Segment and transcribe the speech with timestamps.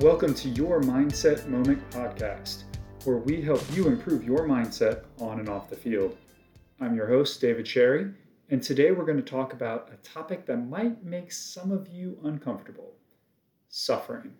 [0.00, 2.64] Welcome to your Mindset Moment podcast,
[3.04, 6.18] where we help you improve your mindset on and off the field.
[6.82, 8.12] I'm your host, David Schary,
[8.50, 12.18] and today we're going to talk about a topic that might make some of you
[12.24, 12.92] uncomfortable
[13.70, 14.34] suffering.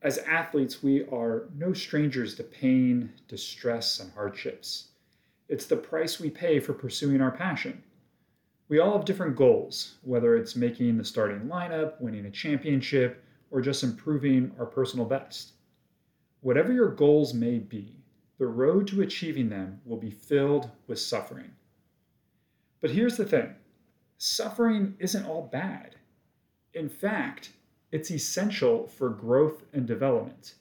[0.00, 4.88] As athletes, we are no strangers to pain, distress, and hardships.
[5.50, 7.82] It's the price we pay for pursuing our passion.
[8.70, 13.20] We all have different goals, whether it's making the starting lineup, winning a championship,
[13.54, 15.52] or just improving our personal best.
[16.40, 18.02] Whatever your goals may be,
[18.36, 21.52] the road to achieving them will be filled with suffering.
[22.80, 23.54] But here's the thing
[24.18, 25.94] suffering isn't all bad.
[26.74, 27.52] In fact,
[27.92, 30.54] it's essential for growth and development.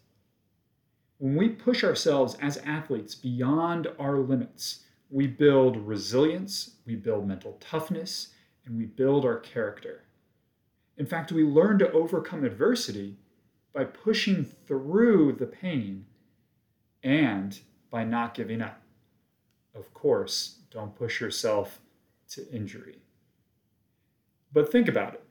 [1.17, 7.57] When we push ourselves as athletes beyond our limits, we build resilience, we build mental
[7.59, 8.35] toughness,
[8.67, 10.03] and we build our character.
[10.97, 13.17] In fact, we learn to overcome adversity
[13.73, 16.05] by pushing through the pain
[17.01, 18.81] and by not giving up.
[19.75, 21.79] Of course, don't push yourself
[22.29, 22.99] to injury.
[24.51, 25.23] But think about it.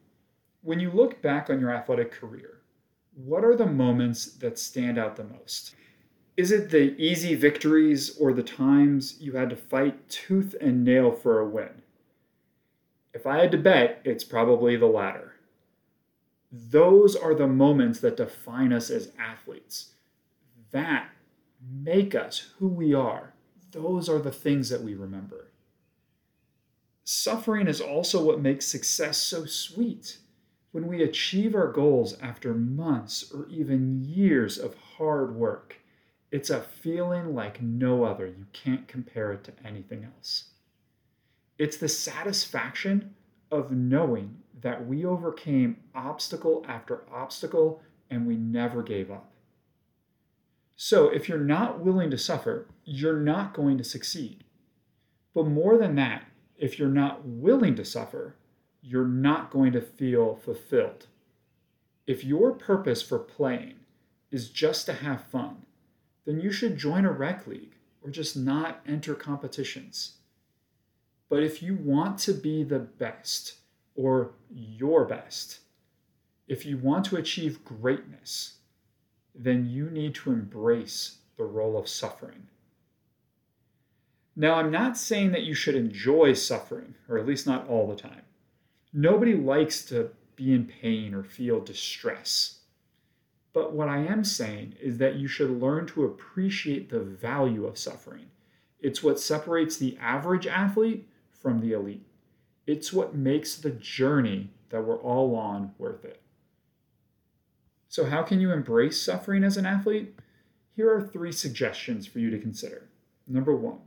[0.62, 2.60] When you look back on your athletic career,
[3.14, 5.74] what are the moments that stand out the most?
[6.36, 11.12] Is it the easy victories or the times you had to fight tooth and nail
[11.12, 11.82] for a win?
[13.12, 15.31] If I had to bet, it's probably the latter.
[16.53, 19.95] Those are the moments that define us as athletes.
[20.70, 21.09] That
[21.61, 23.33] make us who we are.
[23.70, 25.48] Those are the things that we remember.
[27.05, 30.19] Suffering is also what makes success so sweet.
[30.72, 35.77] When we achieve our goals after months or even years of hard work,
[36.31, 38.27] it's a feeling like no other.
[38.27, 40.44] You can't compare it to anything else.
[41.59, 43.14] It's the satisfaction
[43.50, 49.32] of knowing that we overcame obstacle after obstacle and we never gave up.
[50.77, 54.44] So, if you're not willing to suffer, you're not going to succeed.
[55.34, 56.25] But more than that,
[56.56, 58.37] if you're not willing to suffer,
[58.81, 61.06] you're not going to feel fulfilled.
[62.06, 63.75] If your purpose for playing
[64.31, 65.66] is just to have fun,
[66.25, 70.19] then you should join a rec league or just not enter competitions.
[71.28, 73.62] But if you want to be the best
[73.94, 75.60] or your best,
[76.48, 78.56] if you want to achieve greatness,
[79.34, 82.48] then you need to embrace the role of suffering.
[84.34, 87.97] Now, I'm not saying that you should enjoy suffering, or at least not all the
[87.97, 88.22] time.
[88.92, 92.60] Nobody likes to be in pain or feel distress.
[93.52, 97.78] But what I am saying is that you should learn to appreciate the value of
[97.78, 98.26] suffering.
[98.81, 102.06] It's what separates the average athlete from the elite.
[102.67, 106.21] It's what makes the journey that we're all on worth it.
[107.89, 110.15] So, how can you embrace suffering as an athlete?
[110.75, 112.89] Here are three suggestions for you to consider.
[113.27, 113.81] Number one,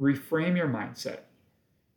[0.00, 1.20] reframe your mindset.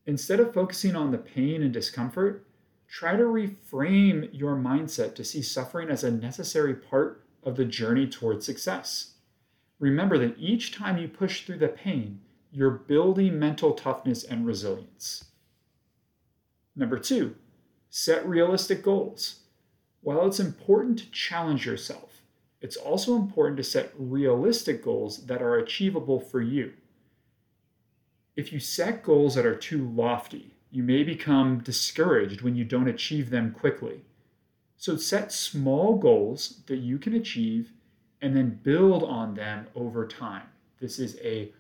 [0.06, 2.46] Instead of focusing on the pain and discomfort,
[2.90, 8.08] try to reframe your mindset to see suffering as a necessary part of the journey
[8.08, 9.14] towards success.
[9.80, 12.20] Remember that each time you push through the pain,
[12.52, 15.26] you're building mental toughness and resilience.
[16.76, 17.36] Number two,
[17.90, 19.42] set realistic goals.
[20.02, 22.22] While it's important to challenge yourself,
[22.62, 26.74] it's also important to set realistic goals that are achievable for you.
[28.36, 32.88] If you set goals that are too lofty, you may become discouraged when you don't
[32.88, 34.02] achieve them quickly.
[34.78, 37.72] So set small goals that you can achieve
[38.22, 40.48] and then build on them over time.
[40.80, 41.52] This is a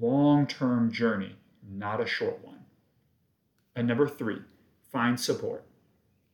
[0.00, 1.36] long term journey,
[1.68, 2.55] not a short one.
[3.76, 4.38] And number three,
[4.90, 5.64] find support.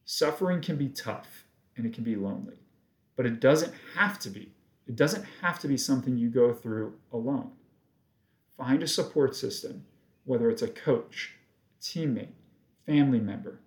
[0.05, 1.45] Suffering can be tough
[1.77, 2.57] and it can be lonely,
[3.17, 4.53] but it doesn't have to be.
[4.87, 7.51] It doesn't have to be something you go through alone.
[8.57, 9.85] Find a support system,
[10.25, 11.35] whether it's a coach,
[11.81, 12.35] teammate,
[12.87, 13.59] family member,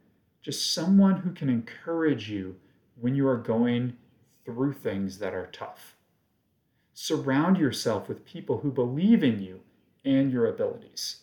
[0.42, 2.56] just someone who can encourage you
[3.00, 3.98] when you are going
[4.46, 5.96] through things that are tough.
[6.94, 9.60] Surround yourself with people who believe in you
[10.06, 11.22] and your abilities.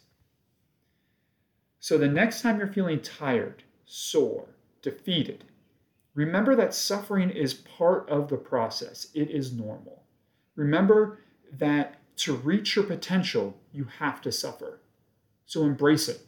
[1.82, 4.48] So the next time you're feeling tired, sore,
[4.82, 5.44] defeated,
[6.14, 9.08] remember that suffering is part of the process.
[9.14, 10.04] It is normal.
[10.54, 11.18] Remember
[11.58, 14.80] that to reach your potential, you have to suffer.
[15.44, 16.24] So embrace it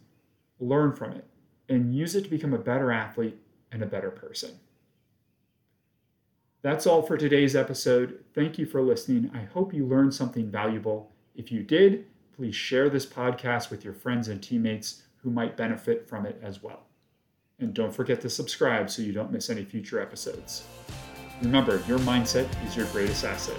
[0.59, 1.25] learn from it,
[1.69, 3.39] and use it to become a better athlete
[3.73, 4.59] and a better person.
[6.63, 8.25] That's all for today's episode.
[8.35, 9.31] Thank you for listening.
[9.35, 11.13] I hope you learned something valuable.
[11.37, 16.09] If you did, please share this podcast with your friends and teammates who might benefit
[16.09, 16.85] from it as well.
[17.59, 20.65] And don't forget to subscribe so you don't miss any future episodes.
[21.43, 23.57] Remember, your mindset is your greatest asset.